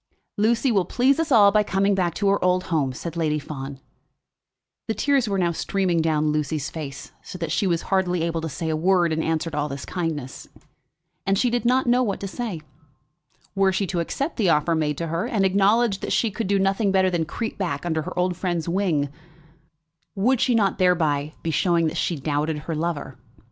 [0.35, 3.79] "Lucy will please us all by coming back to her old home," said Lady Fawn.
[4.87, 8.49] The tears were now streaming down Lucy's face, so that she was hardly able to
[8.49, 10.47] say a word in answer to all this kindness.
[11.27, 12.61] And she did not know what word to say.
[13.53, 16.57] Were she to accept the offer made to her, and acknowledge that she could do
[16.57, 19.07] nothing better than creep back under her old friend's wing,
[20.15, 23.19] would she not thereby be showing that she doubted her lover?